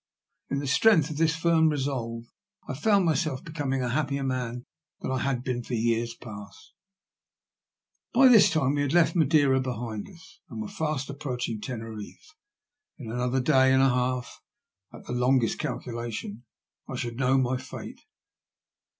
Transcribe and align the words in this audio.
In 0.49 0.57
the 0.57 0.65
strength 0.65 1.11
of 1.11 1.17
this 1.17 1.35
firm 1.35 1.69
resolve 1.69 2.23
I 2.67 2.73
found 2.73 3.05
myself 3.05 3.43
becoming 3.43 3.83
a 3.83 3.89
happier 3.89 4.23
man 4.23 4.65
than 4.99 5.11
I 5.11 5.19
had 5.19 5.43
been 5.43 5.61
for 5.61 5.75
years 5.75 6.15
past. 6.15 6.73
By 8.11 8.27
this 8.27 8.49
time 8.49 8.73
we 8.73 8.81
had 8.81 8.93
left 8.93 9.15
Madeira 9.15 9.59
behind 9.59 10.07
us, 10.09 10.39
and 10.49 10.57
THE 10.59 10.65
WRECK 10.65 10.71
OP 10.71 10.71
THE 10.71 10.73
"FIJI 10.73 10.73
PBINCESS." 10.73 10.79
145 10.79 10.81
were 10.81 10.87
fast 10.95 11.09
approaching 11.11 11.61
Teneriffe. 11.61 12.35
In 12.97 13.11
another 13.11 13.39
day 13.41 13.71
and 13.71 13.83
a 13.83 13.89
half, 13.89 14.41
at 14.91 15.05
the 15.05 15.13
longest 15.13 15.59
calculation, 15.59 16.45
I 16.89 16.95
should 16.95 17.17
know 17.19 17.37
my 17.37 17.57
fate. 17.57 18.01